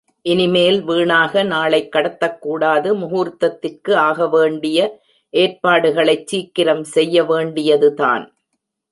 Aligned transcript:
இனிமேல் 0.25 0.83
வீணாக 0.83 1.43
நாளைக் 1.43 1.91
கடத்தக் 1.91 2.41
கூடாது 2.41 2.95
முகூர்த்தத்திற்கு 2.95 3.93
ஆகவேண்டிய 4.03 4.79
ஏற்பாடுகளைச் 5.33 6.27
சீக்கிரம் 6.27 6.83
செய்யவேண்டியதுதான். 6.95 8.25